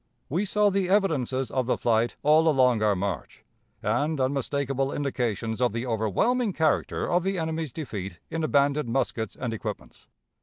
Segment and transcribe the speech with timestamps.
[0.29, 3.43] "We saw the evidences of the flight all along our march,
[3.83, 9.53] and unmistakable indications of the overwhelming character of the enemy's defeat in abandoned muskets and
[9.53, 10.07] equipments.